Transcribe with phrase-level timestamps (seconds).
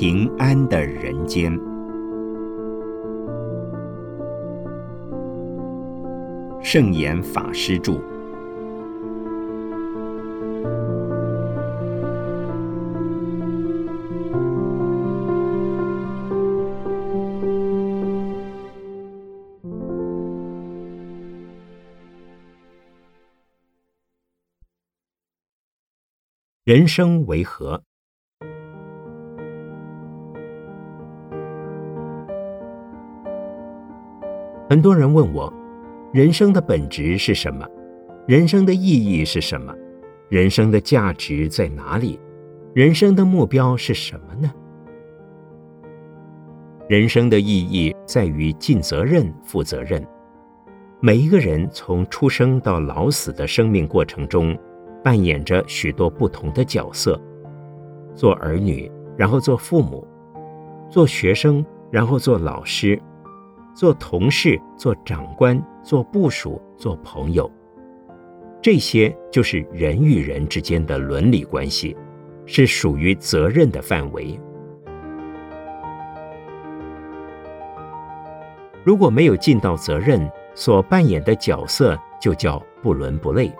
[0.00, 1.52] 平安的人间。
[6.62, 8.00] 圣严法师著。
[26.64, 27.89] 人生为何？
[34.70, 35.52] 很多人问我，
[36.12, 37.66] 人生的本质是什么？
[38.24, 39.74] 人生的意义是什么？
[40.28, 42.20] 人生的价值在哪里？
[42.72, 44.48] 人生的目标是什么呢？
[46.88, 50.06] 人生的意义在于尽责任、负责任。
[51.00, 54.56] 每一个人从出生到老死的生命过程中。
[55.02, 57.18] 扮演着许多不同的角色：
[58.14, 60.06] 做儿女，然后做父母；
[60.90, 62.98] 做学生，然后做老师；
[63.74, 67.50] 做同事，做长官；做部属，做朋友。
[68.62, 71.96] 这些就是人与人之间的伦理关系，
[72.44, 74.38] 是属于责任的范围。
[78.84, 83.50] 如果没有尽到责任，所扮演的角色就叫不伦不类。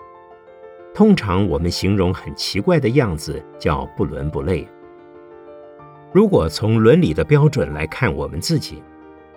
[0.93, 4.67] 通常我们形容很奇怪的样子叫不伦不类。
[6.11, 8.83] 如果从伦理的标准来看我们自己，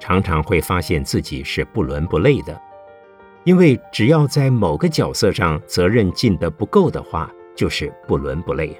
[0.06, 2.60] 常常会发现自己是不伦不类的，
[3.44, 8.76] 因为只要在某个角色上责任尽得不够的话，就是不伦不类。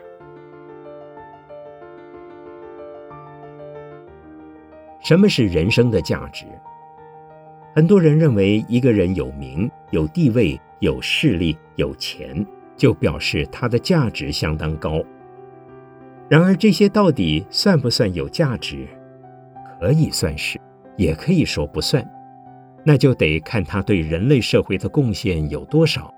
[5.03, 6.45] 什么是人生的价值？
[7.75, 12.47] 很多人认为一个人有名、有地位、有势力、有钱。
[12.77, 15.01] 就表示他的价值相当高。
[16.29, 18.89] 然而，这些到底算不算有价值？
[19.79, 20.61] 可以算是，
[20.97, 22.05] 也可以说不算。
[22.85, 26.13] 那就得看他对人类社会的贡献有多少。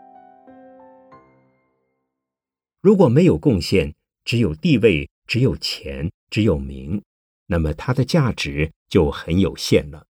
[2.80, 3.94] 如果没有贡献，
[4.24, 7.02] 只有地位，只有钱，只有名，
[7.46, 10.06] 那么它的价值就很有限了。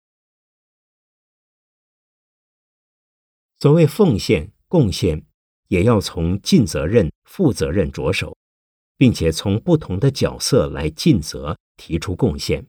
[3.58, 5.24] 所谓奉献、贡献。
[5.68, 8.36] 也要从尽责任、负责任着手，
[8.98, 12.64] 并且从不同的角色来尽责，提出贡献。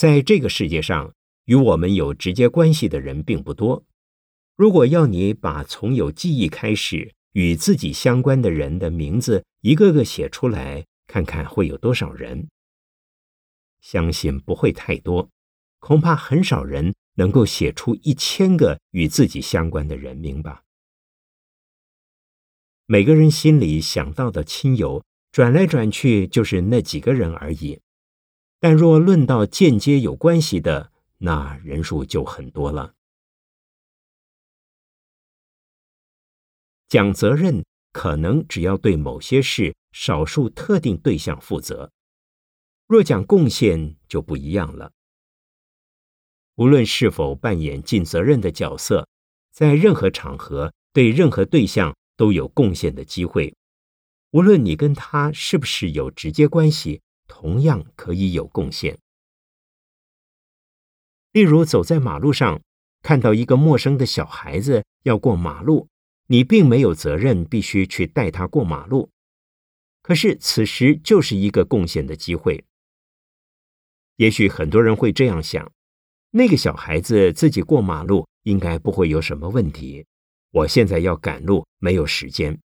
[0.00, 1.12] 在这个世界上，
[1.44, 3.84] 与我们有直接关系的人并不多。
[4.56, 12.48] 如果要你把从有记忆开始与自己相关的人的名字一个个写出来，看看会有多少人？
[13.82, 15.28] 相信不会太多，
[15.80, 16.94] 恐怕很少人。
[17.16, 20.62] 能够写出一千个与自己相关的人名吧？
[22.86, 27.78] 每个人心里想到的亲友，转来转去就是那几个人而已。
[28.60, 32.94] 但若论到间接有关系的，那人数就很多了。
[36.88, 41.90] 讲责任，可能只要对某些事、少数特定对象负责；
[42.86, 44.92] 若讲贡献，就不一样了。
[46.56, 49.08] 无论是否扮演尽责任的角色，
[49.50, 53.56] 在任何场合对任何对象都有贡献的机会。
[54.32, 57.00] 无论你跟他是不是有直接关系，
[57.40, 58.98] 同样可以有贡献。
[61.32, 62.60] 例如，走在马路上，
[63.00, 65.88] 看到一个陌生的小孩子要过马路，
[66.26, 69.08] 你并没有责任必须去带他过马路，
[70.02, 72.62] 可是此时就是一个贡献的机会。
[74.16, 75.72] 也许很多人会这样想。
[76.32, 80.04] 那个小孩子自己过马路应该不会有什么问题。
[80.50, 82.60] 我现在要赶路，没有时间。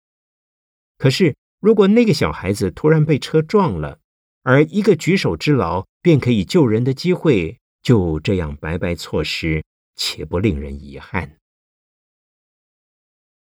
[0.97, 3.99] 可是，如果那个小孩子突然被车撞了，
[4.43, 9.63] 而一个举手之劳便可以救人的机会就这样白白错失，
[9.95, 11.37] 岂不令人遗憾？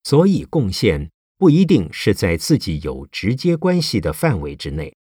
[0.03, 4.97] 所以，贡献不一定是在自己有直接关系的范围之内，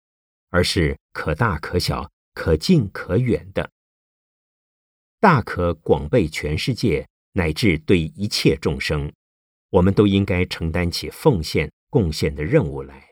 [0.48, 3.70] 而是可大可小、可近可远的。
[5.20, 9.12] 大可广被全世界，乃至对一切众生，
[9.70, 13.11] 我们都应该承担起奉献、贡献的任务来。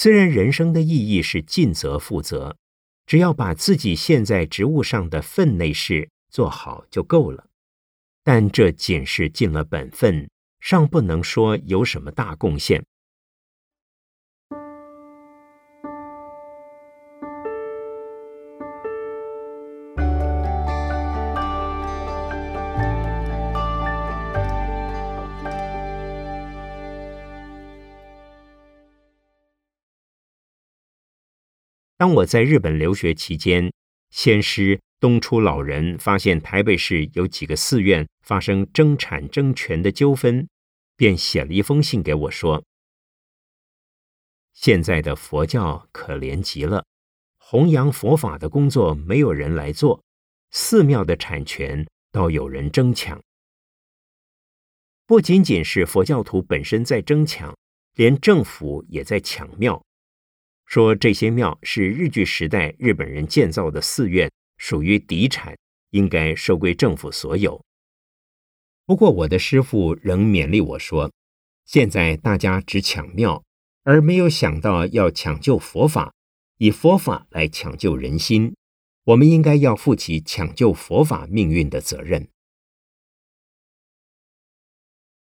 [0.00, 2.56] 虽然人生的意义是尽责负责，
[3.04, 7.48] 只要把自己现在职务上的分内事做好就够了，
[8.22, 10.30] 但这仅是尽了本分，
[10.60, 12.84] 尚不能说有什么大贡献。
[31.98, 33.72] 当我在日本留学期间，
[34.10, 40.48] 先师东出老人发现台北市有几个寺院发生争产争权的纠纷，
[40.96, 42.62] 便写了一封信给我说
[44.54, 46.84] ：“现在的佛教可怜极了，
[47.36, 50.00] 弘扬佛法的工作没有人来做，
[50.52, 53.20] 寺庙的产权倒有人争抢。
[55.04, 57.56] 不仅仅是佛教徒本身在争抢，
[57.96, 59.82] 连政府也在抢庙。”
[60.68, 65.56] 说这些庙是日据时代日本人建造的寺院，属于嫡产，
[65.92, 67.64] 应该收归政府所有。
[68.84, 71.10] 不过我的师傅仍勉励我说
[71.64, 73.42] ：“现在大家只抢庙，
[73.84, 76.12] 而没有想到要抢救佛法，
[76.58, 78.54] 以佛法来抢救人心。
[79.04, 82.28] 我们应该要负起抢救佛法命运的责任。”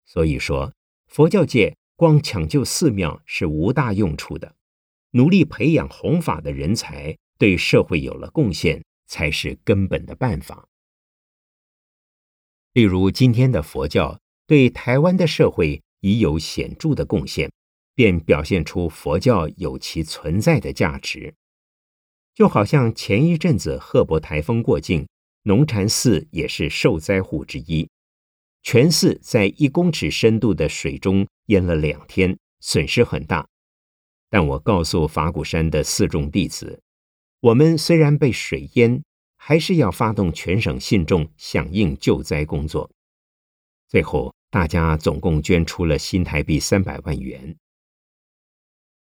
[0.05, 0.71] 所以说，
[1.07, 4.55] 佛教界光抢救寺庙是无大用处的。
[5.15, 10.67] 努力培养弘法的人才，对社会有了贡献，才是根本的办法。
[12.73, 17.51] 例如，今天的佛教对台湾的社会已有显著的贡献，
[17.93, 21.35] 便表现出佛教有其存在的价值。
[22.33, 25.07] 就好像前一阵子赫伯台风过境，
[25.43, 27.87] 龙禅寺也是受灾户之一，
[28.63, 33.47] 全寺在一公尺深度的水中淹了两天，损失很大。
[34.33, 36.81] 但我告诉法鼓山的四众弟子，
[37.39, 39.03] 我们虽然被水淹，
[39.35, 42.89] 还是要发动全省信众响应救灾工作。
[43.87, 47.55] 最后，大家总共捐出了新台币三百万元。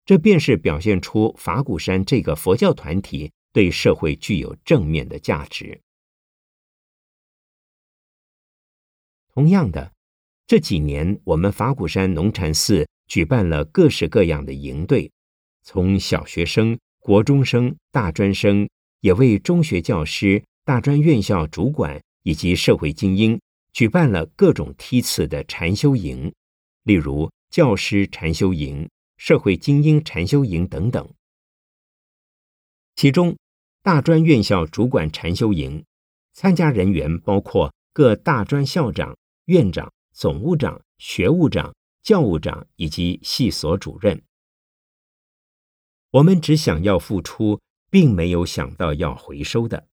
[0.07, 5.79] 这便是表现出法鼓山这个佛教团体对社会具有正面的价值。
[9.35, 9.93] 同样的，
[10.47, 15.13] 这几年我们法鼓山农禅寺举办了各式各样的营队。
[15.71, 18.67] 从小学生、国中生、大专生，
[19.01, 23.39] 也为中学教师、大专院校主管以及社会精英
[23.75, 26.33] 举办了各种梯次的禅修营，
[26.85, 28.89] 例如教师禅修营、
[29.19, 31.07] 社会精英禅修营等等。
[32.97, 33.37] 其中，
[33.83, 35.85] 大专院校主管禅修营
[36.33, 44.19] 参加人员包括各大专校长、院长、总务长、学务长、教务长以及系所主任。
[46.19, 47.61] 我们只想要付出，
[47.91, 49.87] 并没有想到要回收的，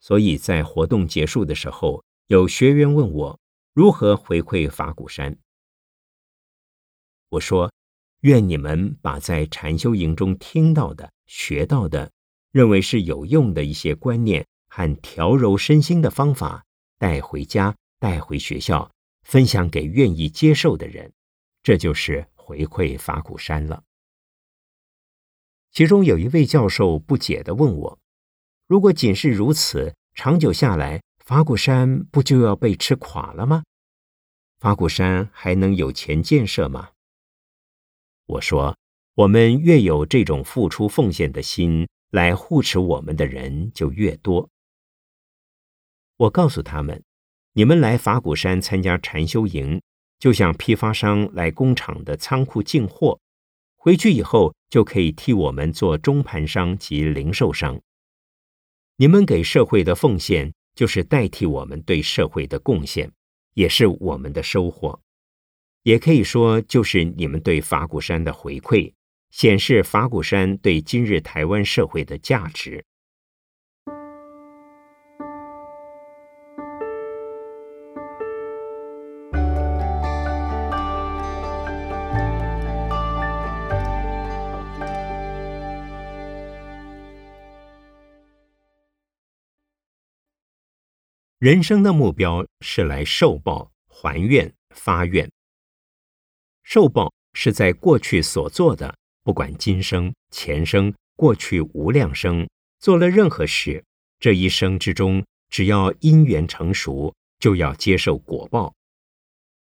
[0.00, 3.38] 所以在活动结束的时候，有学员问我
[3.74, 5.36] 如何回馈法鼓山。
[7.28, 7.70] 我说：
[8.20, 12.10] 愿你们把在禅修营中听到的、学到的，
[12.50, 16.64] 认为是有用的一些观念和调柔身心的方法
[16.96, 18.90] 带回家、带回学校，
[19.22, 21.12] 分享给愿意接受的人，
[21.62, 23.84] 这就是回馈法鼓山了。
[25.70, 27.98] 其中有一位教授不解地问我
[28.66, 33.62] ：“如果仅是如此，长久下来，法鼓山不就要被吃垮了吗？
[34.58, 36.90] 法鼓山还能有钱建设吗？”
[38.26, 38.76] 我说
[39.14, 44.48] ：“我们越有这种付出奉献的心，来护持我们的人就越多。”
[46.16, 47.04] 我告诉他们
[47.52, 49.80] ：“你们来法鼓山参加禅修营，
[50.18, 53.20] 就像批发商来工厂的仓库进货。”
[53.88, 57.80] 回去以后就可以替我们做中盘商及零售商。
[58.98, 63.10] 你们给社会的奉献，就是代替我们对社会的贡献，
[63.54, 65.00] 也是我们的收获。
[65.84, 68.92] 也可以说，就是你们对法鼓山的回馈，
[69.30, 72.84] 显示法鼓山对今日台湾社会的价值。
[91.38, 95.30] 人生的目标是来受报、还愿、发愿。
[96.64, 98.92] 受报是在过去所做的，
[99.22, 102.48] 不管今生、前生、过去无量生，
[102.80, 103.84] 做了任何事，
[104.18, 108.74] 这一生之中，只要因缘成熟，就要接受果报。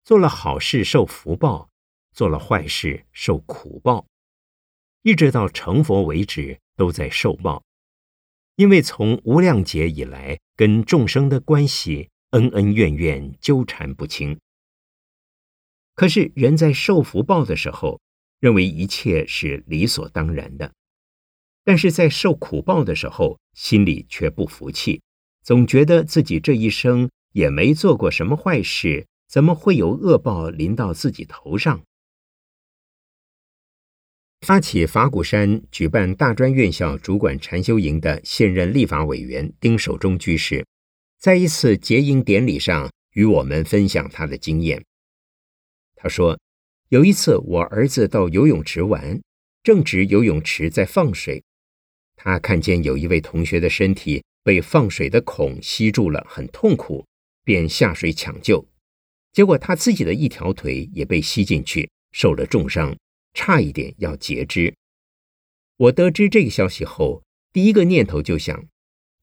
[0.05, 1.67] 做了好事受福报，
[2.13, 4.07] 做了坏事受苦报，
[5.01, 7.61] 一直到成佛为止，都在受报。
[8.57, 14.39] 因为从无量劫以来，跟众生的关系恩恩怨怨纠缠不清。
[15.93, 18.01] 可是人在受福报的时候，
[18.39, 20.71] 认为一切是理所当然的；
[21.63, 25.03] 但是在受苦报的时候，心里却不服气，
[25.43, 31.83] 总觉得自己这一生也没做过什么坏事，怎么会有恶报临到自己头上？
[34.41, 40.65] 发起法鼓山举办大专院校主管禅修营的现任立法委员丁守中居士，
[41.19, 44.83] 在一次结营典礼上与我们分享他的经验。
[45.95, 46.39] 他说，
[46.89, 49.19] 有一次我儿子到游泳池玩，
[49.63, 51.43] 正值游泳池在放水，
[52.15, 57.03] 他看见有一位同学的身体被放水的孔吸住了，很痛苦，
[57.43, 58.65] 便下水抢救。
[59.33, 62.95] 结果他自己的一条腿也被吸进去，受了重伤，
[63.37, 64.73] 差一点要截肢。
[65.77, 68.67] 我得知这个消息后，第一个念头就想：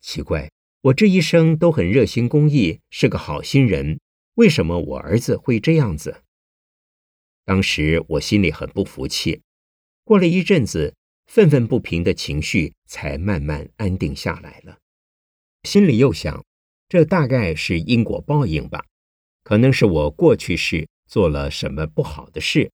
[0.01, 0.53] 奇怪，
[0.83, 3.99] 我这一生都很热心公益，是个好心人，
[4.37, 6.23] 为什么我儿子会这样子？
[7.45, 9.43] 当时我心里很不服气。
[10.05, 10.95] 过了一阵子，
[11.27, 14.79] 愤愤不平的情绪才慢慢安定下来了。
[15.65, 16.45] 心里又想，
[16.89, 18.85] 这大概是因果报应吧。
[19.43, 22.71] 可能是我过去世做了什么不好的事，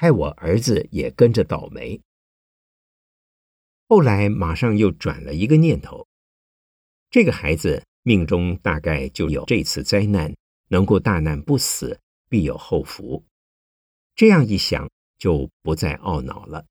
[0.00, 2.00] 害我儿子也跟着倒霉。
[3.86, 6.08] 后来马上又转了一个念头：
[7.10, 10.34] 这个孩子命中大概就有这次灾难，
[10.68, 13.26] 能够大难不死，必有后福。
[14.14, 16.64] 这样一想，就不再懊恼了。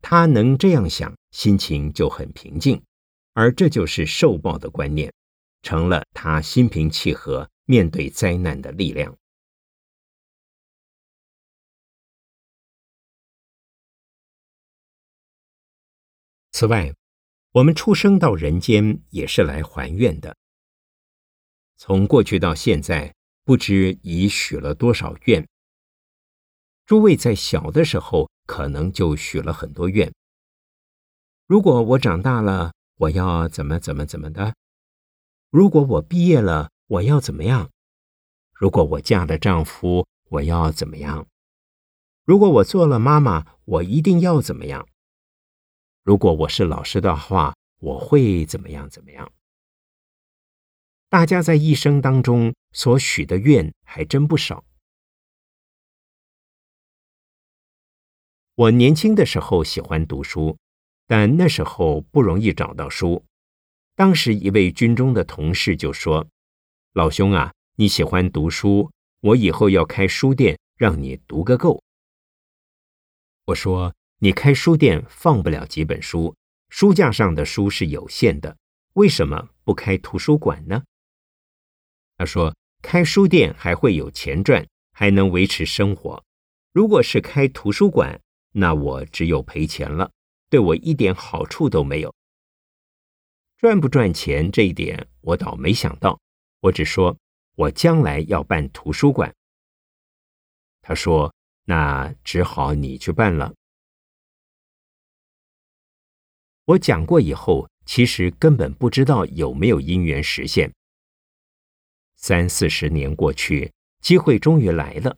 [0.00, 2.80] 他能这样想，心情就很平静，
[3.32, 5.12] 而这就是受报的观念。
[5.62, 9.18] 成了他心平气和面对灾难的力量。
[16.58, 16.92] 此外，
[17.52, 20.36] 我们出生到人间也是来还愿的。
[21.76, 25.46] 从过去到现在，不知已许了多少愿。
[26.84, 30.12] 诸位在小的时候可能就许了很多愿。
[31.46, 34.52] 如果我长大了，我要怎么怎么怎么的？
[35.50, 37.70] 如果我毕业了，我要怎么样？
[38.52, 41.24] 如果我嫁了丈夫，我要怎么样？
[42.24, 44.88] 如果我做了妈妈，我一定要怎么样？
[46.08, 48.88] 如果我是老师的话，我会怎么样？
[48.88, 49.30] 怎么样？
[51.10, 54.64] 大家在一生当中所许的愿还真不少。
[58.54, 60.56] 我年轻的时候喜欢读书，
[61.06, 63.22] 但那时候不容易找到书。
[63.94, 66.26] 当时一位军中的同事就说
[66.94, 71.82] ：“老兄啊，你喜欢读书，我以后要开书店，让你读个够。”
[73.44, 76.34] 我说：“你开书店放不了几本书，
[76.70, 78.56] 书架上的书是有限的，
[78.94, 80.82] 为什么不开图书馆呢？”
[82.18, 86.24] 他说：“开书店还会有钱赚，还能维持生活。
[86.72, 88.20] 如果是开图书馆，
[88.52, 90.10] 那我只有赔钱了，
[90.50, 92.12] 对我一点好处都没有。”
[93.56, 96.20] 赚不赚钱这一点，我倒没想到。
[96.60, 97.16] 我只说，
[97.54, 99.32] 我将来要办图书馆。
[100.82, 101.32] 他说
[101.66, 103.54] ：“那只好你去办了。”
[106.68, 110.70] 我讲过以后，其实根本不知道有没有因缘实现。
[112.16, 113.72] 三四十年过去，
[114.02, 115.16] 机会终于来了。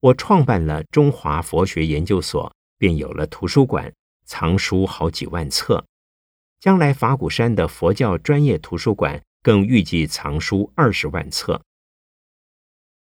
[0.00, 5.86] 我创办了中华佛学研究所，便有了图书馆，藏书好几万册。
[6.58, 11.62] 将来法鼓山的佛教专业图书馆更预计藏书二十万册，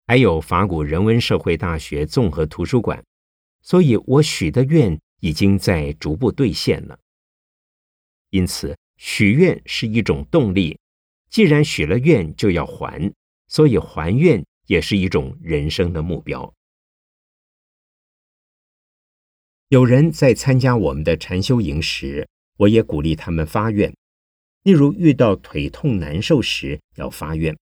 [0.06, 3.04] 还有法鼓人文社会大学综合图书馆，
[3.60, 6.98] 所以我许的愿已经在逐步兑现了。
[8.36, 10.78] 因此，许愿是一种动力，
[11.30, 13.12] 既然许了愿就要还，
[13.48, 16.52] 所以还愿也是一种人生的目标。
[19.68, 22.28] 有人在参加我们的禅修营时。
[22.58, 23.94] 我也鼓励他们发愿，
[24.62, 27.54] 例如遇到腿痛难受时要发愿，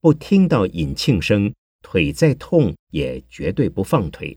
[0.00, 4.36] 不听到引磬声，腿再痛也绝对不放腿。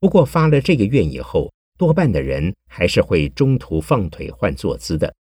[0.00, 5.14] 不过发了这个愿以后，多半的人还是会中途放腿换坐姿的，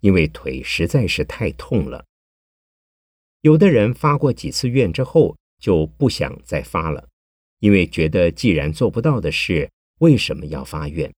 [0.00, 2.02] 因为腿实在是太痛了。
[3.42, 7.06] 有的人发过几次愿之后就不想再发了，
[7.58, 11.12] 因为觉得既然做不到的事，为什么要发愿？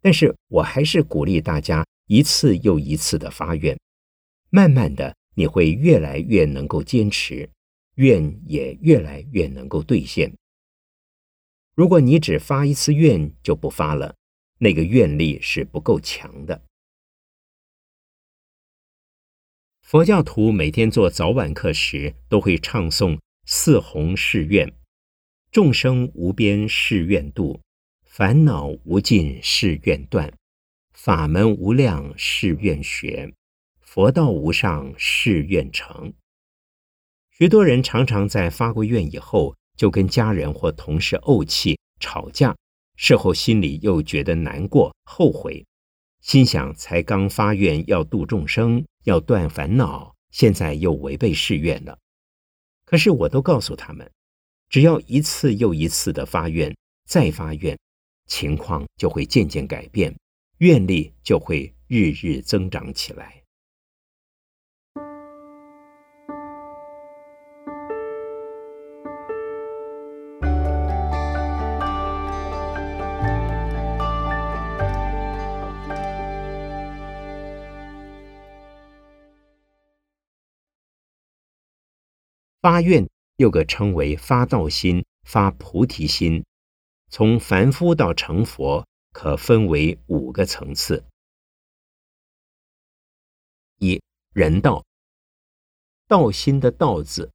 [0.00, 3.78] 但是我还是鼓励大家一次又一次的发愿，
[4.48, 7.46] 慢慢的你会越来越能够坚持，
[7.96, 10.34] 愿也越来越能够兑现。
[11.74, 14.14] 如果你只发一次愿就不发了，
[14.58, 16.62] 那个愿力是不够强的。
[19.82, 24.72] 佛教徒每天做早晚课时都会唱诵四弘誓愿：
[25.50, 27.60] 众生无边誓愿度。
[28.04, 30.32] 烦恼无尽誓愿断，
[30.92, 33.34] 法门无量誓愿学，
[33.80, 36.14] 佛道无上誓愿成。
[37.30, 42.56] 许多人常常在发过愿以后，就跟家人或同事怄气吵架，
[42.96, 45.64] 事后心里又觉得难过、后悔，
[46.20, 51.98] 心想才刚发愿要度众生，要断烦恼，现在又违背誓愿了。
[52.84, 54.10] 可是我都告诉他们，
[54.68, 56.74] 只要一次又一次的发愿，
[57.08, 57.78] 再发愿，
[58.26, 60.14] 情况就会渐渐改变，
[60.58, 63.43] 愿力就会日日增长起来。
[82.64, 83.06] 发愿
[83.36, 86.42] 又可称为发道心、发菩提心。
[87.10, 91.04] 从凡夫到成佛，可分为五个层次。
[93.76, 94.00] 一
[94.32, 94.82] 人道，
[96.08, 97.30] 道心的道字，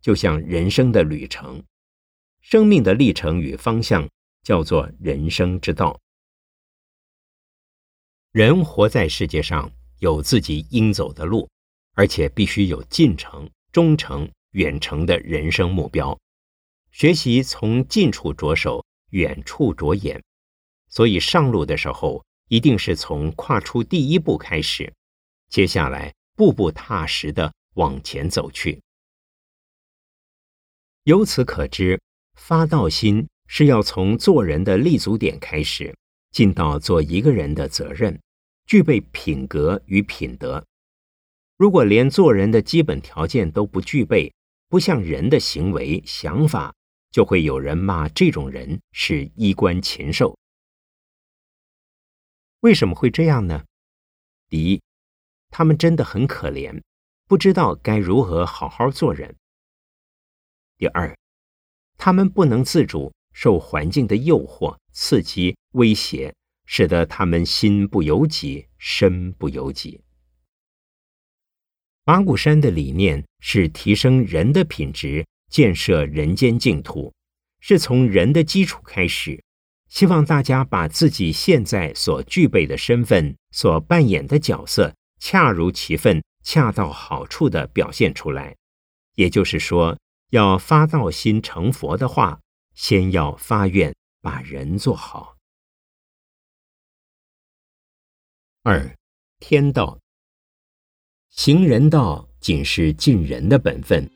[0.00, 1.62] 就像人生的旅程，
[2.40, 4.10] 生命的历程与方向，
[4.42, 5.96] 叫做人生之道。
[8.32, 9.70] 人活在世界上，
[10.00, 11.48] 有自己应走的路，
[11.92, 14.28] 而且必须有进程、忠诚。
[14.52, 16.18] 远程的人生目标，
[16.90, 20.22] 学习从近处着手，远处着眼。
[20.88, 24.92] 所以上路的时候，一定是从跨出第一步开始，
[25.48, 28.80] 接下来步步踏实的往前走去。
[31.04, 31.98] 由此可知，
[32.34, 35.96] 发道心是要从做人的立足点开始，
[36.30, 38.20] 尽到做一个人的责任，
[38.66, 40.62] 具备品格与品德。
[41.56, 44.32] 如果连做人的基本条件都不具备，
[44.72, 46.74] 不像人的行为想法，
[47.10, 50.38] 就会有人骂这种人是衣冠禽兽。
[52.60, 53.66] 为什么会这样呢？
[54.48, 54.80] 第一，
[55.50, 56.80] 他们真的很可怜，
[57.26, 59.34] 不知道该如何好好做人；
[60.78, 61.14] 第二，
[61.98, 70.02] 他们不能自主，受环境的诱惑、刺激、威胁，使得他们心不由己，身不由己。
[72.04, 77.14] 马古山的理念是提升人的品质，建设人间净土，
[77.60, 79.40] 是从人的基础开始。
[79.88, 88.56] 希望大家把自己现在所具备的身份、所扮演的角色，恰如其分、恰到好处的表现出来。
[89.14, 89.96] 也就是说，
[90.30, 92.40] 要发道心成佛的话，
[92.74, 95.36] 先要发愿把人做好。
[98.64, 98.96] 二，
[99.38, 100.01] 天道。
[101.34, 104.06] 行人道仅是尽人的本分，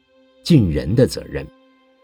[0.45, 1.43] 尽人的责任；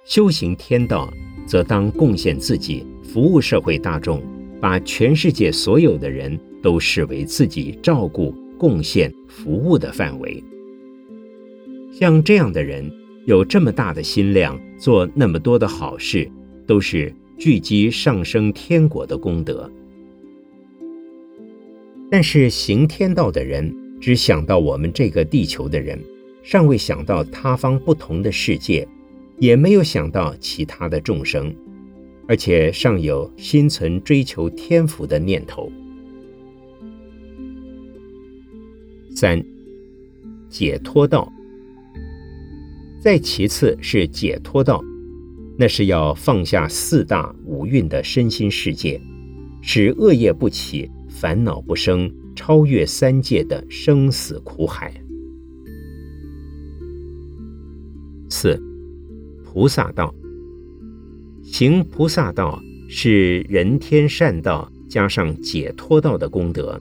[0.06, 1.12] 修行天道，
[1.44, 4.22] 则当贡献自己，服务社会大众，
[4.58, 10.42] 把全世界所有的人都视为自己照顾、贡献、服务的范围。
[11.92, 12.90] 像这样的人，
[13.26, 16.26] 有这么大的心量，做那么多的好事，
[16.66, 19.70] 都是聚集上升天国的功德。
[22.10, 25.96] 但是行天道的人，只想到我们这个地球的人，
[26.42, 28.86] 尚未想到他方不同的世界，
[29.38, 31.54] 也没有想到其他的众生，
[32.26, 35.70] 而且尚有心存追求天福的念头。
[39.14, 39.40] 三，
[40.48, 41.32] 解脱道。
[43.00, 44.82] 再其次是解脱道，
[45.56, 49.00] 那是要放下四大五蕴的身心世界，
[49.60, 52.12] 使恶业不起，烦恼不生。
[52.34, 54.92] 超越三界的生死苦海。
[58.28, 58.60] 四，
[59.44, 60.14] 菩萨道。
[61.42, 66.80] 行菩萨道是人天善道加上解脱道的功德，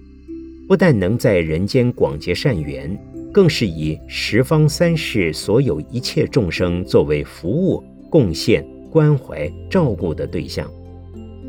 [0.67, 2.97] 不但能在人间广结善缘，
[3.33, 10.71] 更是以十方三世所有一切众生作为服务、贡献、关怀、照顾的对象，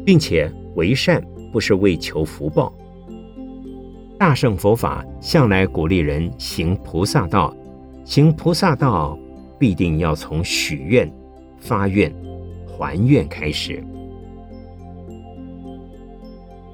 [0.05, 2.75] 并且为善不是为求福报。
[4.23, 7.53] 大乘佛法向来鼓励人行菩萨道，
[8.05, 9.19] 行菩萨道
[9.59, 11.13] 必定要从许愿、
[11.59, 12.15] 发愿、
[12.69, 13.83] 还愿开始。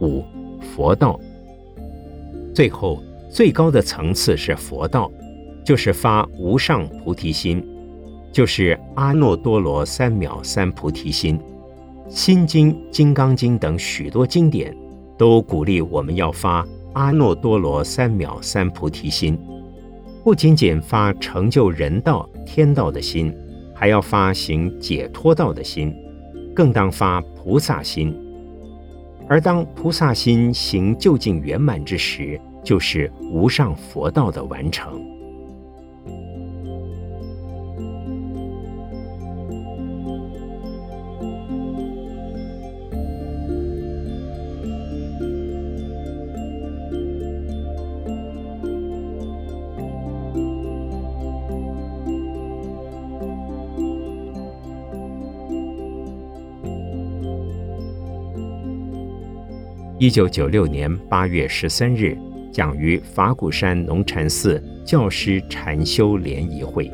[0.02, 0.22] 五
[0.60, 1.18] 佛道，
[2.54, 5.10] 最后最高的层次是佛道，
[5.64, 7.66] 就是发无上菩提心，
[8.30, 11.40] 就是阿耨多罗三藐三菩提心。
[12.10, 14.76] 心经、金刚经等许多经典
[15.16, 16.62] 都鼓励我们要发。
[16.98, 19.38] 阿耨多罗三藐三菩提心，
[20.24, 23.32] 不仅仅发成就人道、天道的心，
[23.72, 25.94] 还要发行解脱道的心，
[26.52, 28.12] 更当发菩萨心。
[29.28, 35.00] 而当菩萨心行究竟圆满之时，就是无上佛道的完成。
[60.00, 62.16] 一九九六年八月十三日，
[62.52, 66.88] 讲于法鼓山龙禅寺教师禅修联谊会。